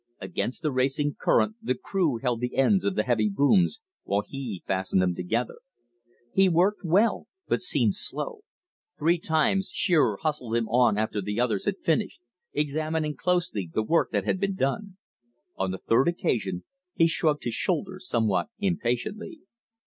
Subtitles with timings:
[0.19, 4.63] Against the racing current the crew held the ends of the heavy booms, while he
[4.65, 5.59] fastened them together.
[6.33, 8.41] He worked well, but seemed slow.
[8.97, 12.19] Three times Shearer hustled him on after the others had finished,
[12.51, 14.97] examining closely the work that had been done.
[15.55, 16.63] On the third occasion
[16.95, 19.41] he shrugged his shoulder somewhat impatiently.